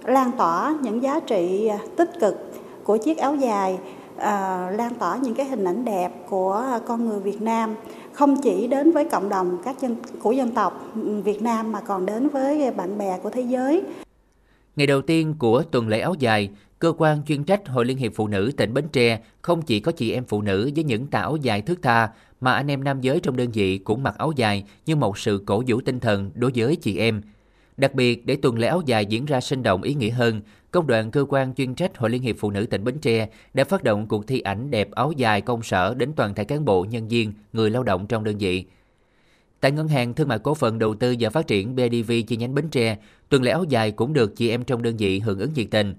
[0.05, 2.49] lan tỏa những giá trị tích cực
[2.89, 3.79] của chiếc áo dài
[4.17, 7.75] à, lan tỏa những cái hình ảnh đẹp của con người Việt Nam
[8.13, 10.85] không chỉ đến với cộng đồng các dân của dân tộc
[11.25, 13.83] Việt Nam mà còn đến với bạn bè của thế giới.
[14.77, 18.13] Ngày đầu tiên của tuần lễ áo dài, cơ quan chuyên trách Hội Liên hiệp
[18.15, 21.21] Phụ nữ tỉnh Bến Tre không chỉ có chị em phụ nữ với những tà
[21.21, 22.09] áo dài thước tha,
[22.41, 25.43] mà anh em nam giới trong đơn vị cũng mặc áo dài như một sự
[25.47, 27.23] cổ vũ tinh thần đối với chị em.
[27.79, 30.87] Đặc biệt, để tuần lễ áo dài diễn ra sinh động ý nghĩa hơn, Công
[30.87, 33.83] đoàn cơ quan chuyên trách Hội Liên hiệp Phụ nữ tỉnh Bến Tre đã phát
[33.83, 37.09] động cuộc thi ảnh đẹp áo dài công sở đến toàn thể cán bộ, nhân
[37.09, 38.65] viên, người lao động trong đơn vị.
[39.61, 42.55] Tại Ngân hàng Thương mại Cổ phần Đầu tư và Phát triển BDV chi nhánh
[42.55, 42.97] Bến Tre,
[43.29, 45.95] tuần lễ áo dài cũng được chị em trong đơn vị hưởng ứng nhiệt tình.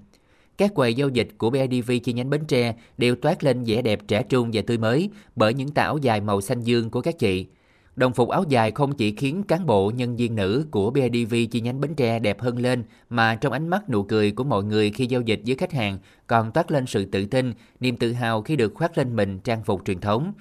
[0.58, 4.00] Các quầy giao dịch của BIDV chi nhánh Bến Tre đều toát lên vẻ đẹp
[4.08, 7.20] trẻ trung và tươi mới bởi những tà áo dài màu xanh dương của các
[7.20, 7.46] chị.
[7.96, 11.62] Đồng phục áo dài không chỉ khiến cán bộ nhân viên nữ của BIDV chi
[11.62, 14.92] nhánh Bến Tre đẹp hơn lên, mà trong ánh mắt nụ cười của mọi người
[14.92, 15.98] khi giao dịch với khách hàng
[16.28, 19.64] còn toát lên sự tự tin, niềm tự hào khi được khoác lên mình trang
[19.64, 20.34] phục truyền thống.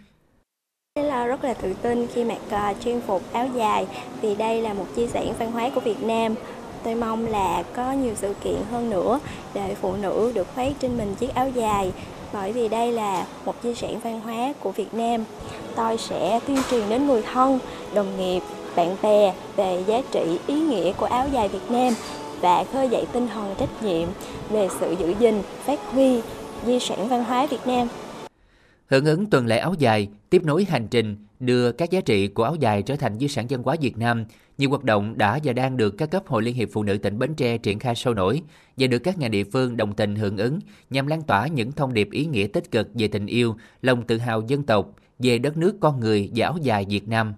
[0.99, 3.87] Là rất là tự tin khi mặc à, trang phục áo dài
[4.21, 6.35] vì đây là một chia sẻ văn hóa của Việt Nam.
[6.85, 9.21] Tôi mong là có nhiều sự kiện hơn nữa
[9.55, 11.93] để phụ nữ được khoác trên mình chiếc áo dài
[12.33, 15.25] bởi vì đây là một di sản văn hóa của Việt Nam.
[15.77, 17.59] Tôi sẽ tuyên truyền đến người thân,
[17.95, 18.41] đồng nghiệp,
[18.77, 21.93] bạn bè về giá trị ý nghĩa của áo dài Việt Nam
[22.41, 24.09] và khơi dậy tinh thần trách nhiệm
[24.51, 26.21] về sự giữ gìn, phát huy
[26.67, 27.89] di sản văn hóa Việt Nam.
[28.87, 32.45] Hưởng ứng tuần lễ áo dài, tiếp nối hành trình đưa các giá trị của
[32.45, 34.25] áo dài trở thành di sản văn hóa Việt Nam,
[34.59, 37.19] nhiều hoạt động đã và đang được các cấp Hội Liên hiệp Phụ nữ tỉnh
[37.19, 38.43] Bến Tre triển khai sôi nổi
[38.77, 40.59] và được các nhà địa phương đồng tình hưởng ứng
[40.91, 44.19] nhằm lan tỏa những thông điệp ý nghĩa tích cực về tình yêu, lòng tự
[44.19, 47.35] hào dân tộc, về đất nước con người và áo dài Việt Nam.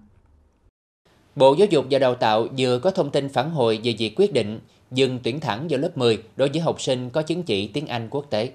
[1.37, 4.33] Bộ Giáo dục và Đào tạo vừa có thông tin phản hồi về việc quyết
[4.33, 7.87] định dừng tuyển thẳng vào lớp 10 đối với học sinh có chứng chỉ tiếng
[7.87, 8.53] Anh quốc tế.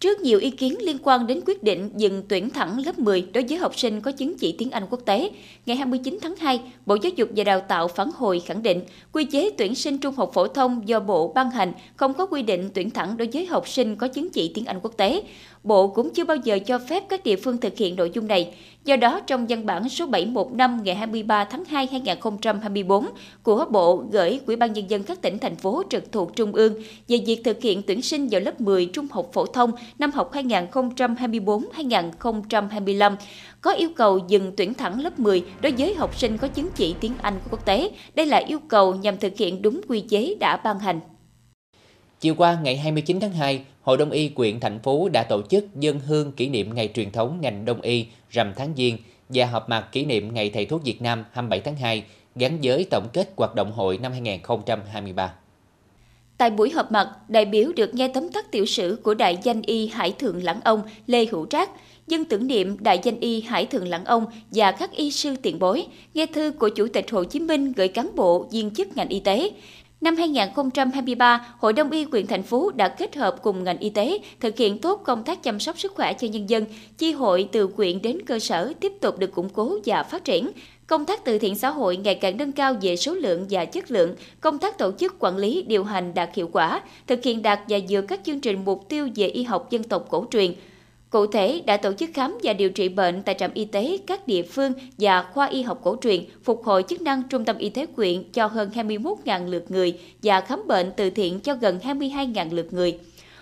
[0.00, 3.44] Trước nhiều ý kiến liên quan đến quyết định dừng tuyển thẳng lớp 10 đối
[3.44, 5.30] với học sinh có chứng chỉ tiếng Anh quốc tế,
[5.66, 8.80] ngày 29 tháng 2, Bộ Giáo dục và Đào tạo phản hồi khẳng định
[9.12, 12.42] quy chế tuyển sinh trung học phổ thông do Bộ ban hành không có quy
[12.42, 15.22] định tuyển thẳng đối với học sinh có chứng chỉ tiếng Anh quốc tế.
[15.62, 18.54] Bộ cũng chưa bao giờ cho phép các địa phương thực hiện nội dung này.
[18.84, 23.06] Do đó, trong văn bản số 715 ngày 23 tháng 2 2024
[23.42, 26.74] của Bộ gửi Ủy ban Nhân dân các tỉnh, thành phố trực thuộc Trung ương
[27.08, 30.32] về việc thực hiện tuyển sinh vào lớp 10 trung học phổ thông năm học
[30.32, 33.16] 2024-2025,
[33.60, 36.94] có yêu cầu dừng tuyển thẳng lớp 10 đối với học sinh có chứng chỉ
[37.00, 37.90] tiếng Anh quốc tế.
[38.14, 41.00] Đây là yêu cầu nhằm thực hiện đúng quy chế đã ban hành.
[42.20, 45.76] Chiều qua ngày 29 tháng 2, Hội Đông y quyện thành phố đã tổ chức
[45.76, 49.68] dân hương kỷ niệm ngày truyền thống ngành Đông y rằm tháng Giêng và họp
[49.68, 52.04] mặt kỷ niệm Ngày Thầy thuốc Việt Nam 27 tháng 2
[52.34, 55.34] gắn với tổng kết hoạt động hội năm 2023.
[56.38, 59.62] Tại buổi họp mặt, đại biểu được nghe tấm tắt tiểu sử của đại danh
[59.62, 61.70] y Hải Thượng Lãng Ông Lê Hữu Trác,
[62.06, 65.58] dân tưởng niệm đại danh y Hải Thượng Lãng Ông và các y sư tiền
[65.58, 69.08] bối, nghe thư của Chủ tịch Hồ Chí Minh gửi cán bộ, viên chức ngành
[69.08, 69.50] y tế,
[70.00, 74.18] Năm 2023, Hội Đông y huyện thành phố đã kết hợp cùng ngành y tế
[74.40, 76.64] thực hiện tốt công tác chăm sóc sức khỏe cho nhân dân.
[76.98, 80.50] Chi hội từ quyện đến cơ sở tiếp tục được củng cố và phát triển.
[80.86, 83.90] Công tác từ thiện xã hội ngày càng nâng cao về số lượng và chất
[83.90, 87.60] lượng, công tác tổ chức quản lý điều hành đạt hiệu quả, thực hiện đạt
[87.68, 90.54] và dựa các chương trình mục tiêu về y học dân tộc cổ truyền,
[91.10, 94.26] Cụ thể, đã tổ chức khám và điều trị bệnh tại trạm y tế các
[94.26, 97.68] địa phương và khoa y học cổ truyền, phục hồi chức năng trung tâm y
[97.68, 102.54] tế quyện cho hơn 21.000 lượt người và khám bệnh từ thiện cho gần 22.000
[102.54, 102.98] lượt người.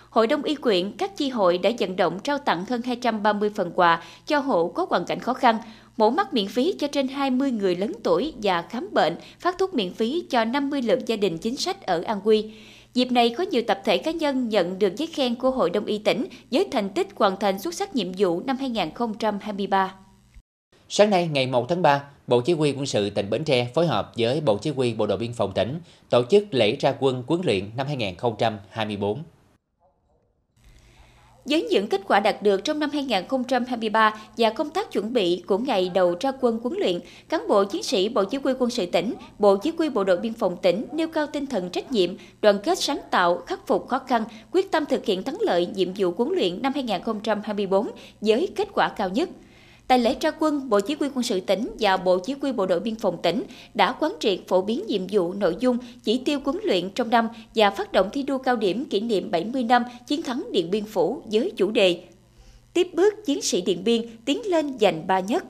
[0.09, 3.71] Hội đồng y quyện, các chi hội đã vận động trao tặng hơn 230 phần
[3.75, 5.57] quà cho hộ có hoàn cảnh khó khăn,
[5.97, 9.73] mổ mắt miễn phí cho trên 20 người lớn tuổi và khám bệnh, phát thuốc
[9.73, 12.51] miễn phí cho 50 lượt gia đình chính sách ở An Quy.
[12.93, 15.85] Dịp này có nhiều tập thể cá nhân nhận được giấy khen của Hội đồng
[15.85, 19.95] y tỉnh với thành tích hoàn thành xuất sắc nhiệm vụ năm 2023.
[20.89, 23.87] Sáng nay ngày 1 tháng 3, Bộ Chỉ huy quân sự tỉnh Bến Tre phối
[23.87, 27.23] hợp với Bộ Chỉ huy Bộ đội Biên phòng tỉnh tổ chức lễ ra quân
[27.27, 29.23] huấn luyện năm 2024.
[31.45, 35.57] Với những kết quả đạt được trong năm 2023 và công tác chuẩn bị của
[35.57, 36.99] ngày đầu ra quân huấn luyện,
[37.29, 40.17] cán bộ chiến sĩ Bộ Chỉ huy quân sự tỉnh, Bộ Chỉ huy Bộ đội
[40.17, 42.09] Biên phòng tỉnh nêu cao tinh thần trách nhiệm,
[42.41, 45.93] đoàn kết sáng tạo, khắc phục khó khăn, quyết tâm thực hiện thắng lợi nhiệm
[45.97, 47.87] vụ huấn luyện năm 2024
[48.21, 49.29] với kết quả cao nhất.
[49.89, 52.65] Tại lễ ra quân, Bộ Chỉ huy quân sự tỉnh và Bộ Chỉ huy Bộ
[52.65, 56.39] đội Biên phòng tỉnh đã quán triệt phổ biến nhiệm vụ nội dung, chỉ tiêu
[56.45, 59.83] huấn luyện trong năm và phát động thi đua cao điểm kỷ niệm 70 năm
[60.07, 62.03] chiến thắng Điện Biên Phủ với chủ đề
[62.73, 65.43] Tiếp bước chiến sĩ Điện Biên tiến lên giành ba nhất.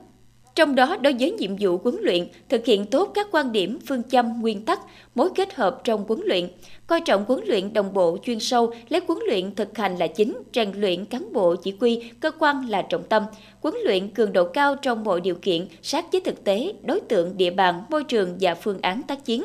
[0.54, 4.02] Trong đó, đối với nhiệm vụ huấn luyện, thực hiện tốt các quan điểm, phương
[4.02, 4.80] châm, nguyên tắc,
[5.14, 6.48] mối kết hợp trong huấn luyện,
[6.86, 10.38] coi trọng huấn luyện đồng bộ chuyên sâu, lấy huấn luyện thực hành là chính,
[10.54, 13.22] rèn luyện cán bộ chỉ huy, cơ quan là trọng tâm,
[13.60, 17.36] huấn luyện cường độ cao trong mọi điều kiện, sát với thực tế, đối tượng,
[17.36, 19.42] địa bàn, môi trường và phương án tác chiến.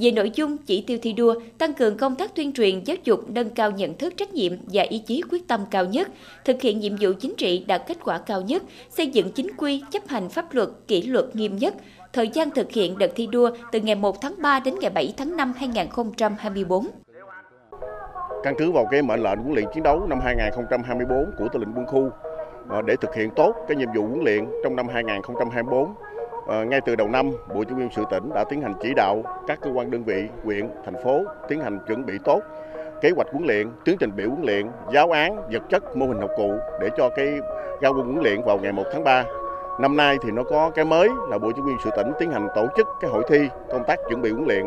[0.00, 3.20] Về nội dung chỉ tiêu thi đua, tăng cường công tác tuyên truyền giáo dục
[3.30, 6.08] nâng cao nhận thức trách nhiệm và ý chí quyết tâm cao nhất,
[6.44, 9.82] thực hiện nhiệm vụ chính trị đạt kết quả cao nhất, xây dựng chính quy,
[9.90, 11.74] chấp hành pháp luật, kỷ luật nghiêm nhất,
[12.12, 15.14] thời gian thực hiện đợt thi đua từ ngày 1 tháng 3 đến ngày 7
[15.16, 16.86] tháng 5 2024.
[18.42, 21.72] Căn cứ vào cái mệnh lệnh huấn luyện chiến đấu năm 2024 của Tư lệnh
[21.76, 22.10] Quân khu
[22.68, 25.94] ờ, để thực hiện tốt cái nhiệm vụ huấn luyện trong năm 2024
[26.50, 29.22] Ờ, ngay từ đầu năm, Bộ Chỉ huy sự tỉnh đã tiến hành chỉ đạo
[29.46, 32.40] các cơ quan đơn vị, huyện, thành phố tiến hành chuẩn bị tốt
[33.00, 36.20] kế hoạch huấn luyện, tiến trình biểu huấn luyện, giáo án, vật chất, mô hình
[36.20, 37.40] học cụ để cho cái
[37.80, 39.24] ra quân huấn luyện vào ngày 1 tháng 3.
[39.80, 42.48] Năm nay thì nó có cái mới là Bộ Chỉ huy sự tỉnh tiến hành
[42.54, 44.66] tổ chức cái hội thi công tác chuẩn bị huấn luyện.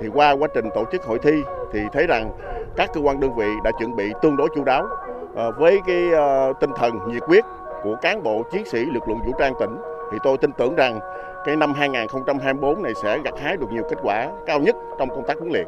[0.00, 2.30] Thì qua quá trình tổ chức hội thi thì thấy rằng
[2.76, 4.86] các cơ quan đơn vị đã chuẩn bị tương đối chu đáo
[5.34, 7.44] ờ, với cái ờ, tinh thần nhiệt huyết
[7.82, 9.76] của cán bộ chiến sĩ lực lượng vũ trang tỉnh
[10.12, 11.00] thì tôi tin tưởng rằng
[11.44, 15.24] cái năm 2024 này sẽ gặt hái được nhiều kết quả cao nhất trong công
[15.28, 15.66] tác huấn luyện.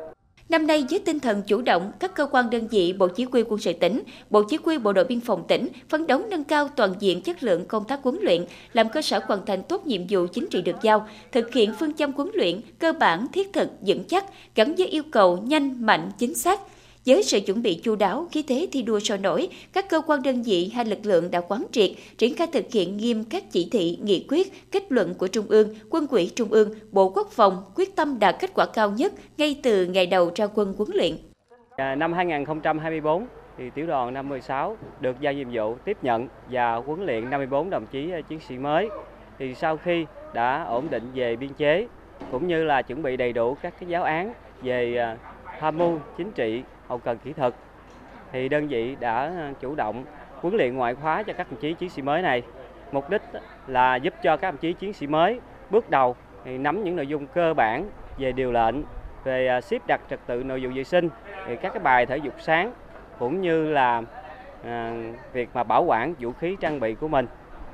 [0.49, 3.43] Năm nay với tinh thần chủ động, các cơ quan đơn vị Bộ Chỉ huy
[3.43, 6.69] quân sự tỉnh, Bộ Chỉ huy Bộ đội Biên phòng tỉnh phấn đấu nâng cao
[6.77, 10.03] toàn diện chất lượng công tác huấn luyện, làm cơ sở hoàn thành tốt nhiệm
[10.09, 13.71] vụ chính trị được giao, thực hiện phương châm huấn luyện cơ bản thiết thực
[13.87, 14.25] vững chắc
[14.55, 16.61] gắn với yêu cầu nhanh, mạnh, chính xác,
[17.07, 20.23] với sự chuẩn bị chu đáo, khí thế thi đua sôi nổi, các cơ quan
[20.23, 23.69] đơn vị hay lực lượng đã quán triệt, triển khai thực hiện nghiêm các chỉ
[23.73, 27.63] thị, nghị quyết, kết luận của Trung ương, Quân ủy Trung ương, Bộ Quốc phòng
[27.75, 31.17] quyết tâm đạt kết quả cao nhất ngay từ ngày đầu ra quân huấn luyện.
[31.77, 33.27] À, năm 2024
[33.59, 37.87] thì tiểu đoàn 56 được giao nhiệm vụ tiếp nhận và huấn luyện 54 đồng
[37.87, 38.89] chí à, chiến sĩ mới.
[39.39, 41.87] Thì sau khi đã ổn định về biên chế
[42.31, 44.33] cũng như là chuẩn bị đầy đủ các cái giáo án
[44.63, 45.17] về à,
[45.61, 47.55] tham mưu chính trị hậu cần kỹ thuật
[48.33, 50.05] thì đơn vị đã ờ, chủ động
[50.41, 52.43] huấn luyện ngoại khóa cho các đồng chí chiến sĩ mới này.
[52.93, 53.23] Mục đích
[53.67, 57.07] là giúp cho các đồng chí chiến sĩ mới bước đầu thì nắm những nội
[57.07, 58.75] dung cơ bản về điều lệnh,
[59.25, 61.09] về ờ, xếp đặt trật tự nội vụ vệ sinh,
[61.47, 62.73] thì các cái bài thể dục sáng
[63.19, 64.03] cũng như là
[64.65, 64.93] à,
[65.33, 67.27] việc mà bảo quản vũ khí trang bị của mình.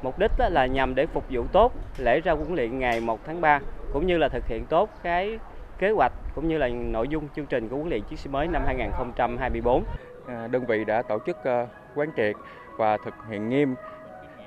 [0.03, 3.41] Mục đích là nhằm để phục vụ tốt lễ ra huấn luyện ngày 1 tháng
[3.41, 3.61] 3
[3.93, 5.39] cũng như là thực hiện tốt cái
[5.79, 8.49] kế hoạch cũng như là nội dung chương trình của huấn luyện chiến sĩ mới
[8.49, 9.85] năm 2024.
[10.27, 12.37] À, đơn vị đã tổ chức ờ, quán triệt
[12.77, 13.75] và thực hiện nghiêm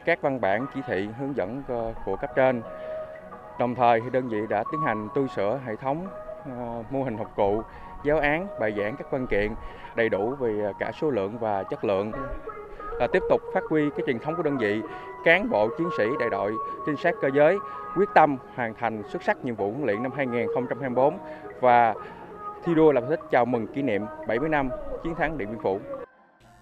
[0.05, 2.61] các văn bản chỉ thị hướng dẫn ờ, của cấp trên.
[3.59, 6.07] Đồng thời đơn vị đã tiến hành tu sửa hệ thống
[6.45, 7.61] ờ, mô hình học cụ,
[8.03, 9.53] giáo án, bài giảng các văn kiện
[9.95, 12.11] đầy đủ về cả số lượng và chất lượng
[12.99, 14.81] là tiếp tục phát huy cái truyền thống của đơn vị,
[15.25, 16.53] cán bộ chiến sĩ đại đội,
[16.85, 17.57] trinh sát cơ giới,
[17.95, 21.17] quyết tâm hoàn thành xuất sắc nhiệm vụ huấn luyện năm 2024
[21.59, 21.93] và
[22.65, 24.69] thi đua làm thích chào mừng kỷ niệm 70 năm
[25.03, 25.79] chiến thắng Điện Biên Phủ.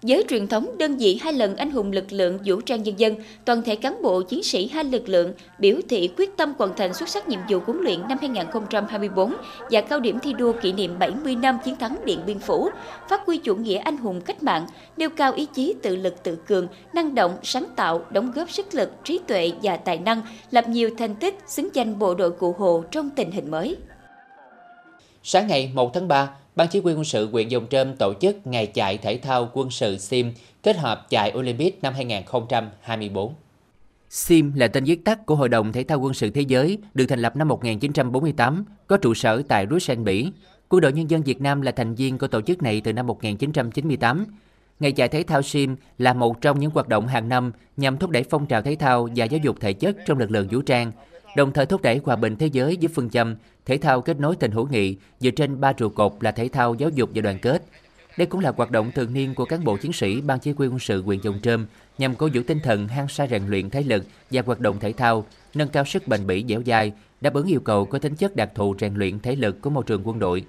[0.02, 3.14] Với truyền thống đơn vị hai lần anh hùng lực lượng vũ trang nhân dân,
[3.44, 6.94] toàn thể cán bộ chiến sĩ hai lực lượng biểu thị quyết tâm hoàn thành
[6.94, 9.34] xuất sắc nhiệm vụ huấn luyện năm 2024
[9.70, 12.68] và cao điểm thi đua kỷ niệm 70 năm chiến thắng Điện Biên Phủ,
[13.08, 16.36] phát huy chủ nghĩa anh hùng cách mạng, nêu cao ý chí tự lực tự
[16.36, 20.68] cường, năng động, sáng tạo, đóng góp sức lực, trí tuệ và tài năng, lập
[20.68, 23.76] nhiều thành tích xứng danh bộ đội cụ Hồ trong tình hình mới.
[25.22, 28.46] Sáng ngày 1 tháng 3, Ban Chỉ huy quân sự huyện Dòng Trơm tổ chức
[28.46, 33.34] ngày chạy thể thao quân sự SIM kết hợp chạy Olympic năm 2024.
[34.10, 37.06] SIM là tên viết tắt của Hội đồng Thể thao Quân sự Thế giới, được
[37.06, 40.30] thành lập năm 1948, có trụ sở tại Bruxelles, Bỉ.
[40.68, 43.06] Quân đội Nhân dân Việt Nam là thành viên của tổ chức này từ năm
[43.06, 44.26] 1998.
[44.80, 48.10] Ngày chạy thể thao SIM là một trong những hoạt động hàng năm nhằm thúc
[48.10, 50.92] đẩy phong trào thể thao và giáo dục thể chất trong lực lượng vũ trang,
[51.36, 53.36] đồng thời thúc đẩy hòa bình thế giới với phương châm
[53.66, 56.74] thể thao kết nối tình hữu nghị dựa trên ba trụ cột là thể thao,
[56.74, 57.62] giáo dục và đoàn kết.
[58.18, 60.66] Đây cũng là hoạt động thường niên của cán bộ chiến sĩ Ban Chỉ huy
[60.66, 61.66] quân sự huyện Dòng Trơm
[61.98, 64.92] nhằm cố vũ tinh thần hăng say rèn luyện thể lực và hoạt động thể
[64.92, 68.36] thao, nâng cao sức bền bỉ dẻo dai, đáp ứng yêu cầu có tính chất
[68.36, 70.44] đặc thù rèn luyện thể lực của môi trường quân đội.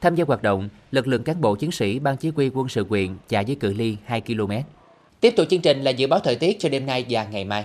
[0.00, 2.86] Tham gia hoạt động, lực lượng cán bộ chiến sĩ Ban Chỉ huy quân sự
[2.88, 4.52] huyện chạy với cự ly 2 km.
[5.20, 7.64] Tiếp tục chương trình là dự báo thời tiết cho đêm nay và ngày mai.